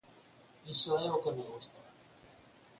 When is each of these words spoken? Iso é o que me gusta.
Iso 0.73 0.91
é 0.97 1.07
o 1.15 1.21
que 1.23 1.31
me 1.35 1.43
gusta. 1.51 1.77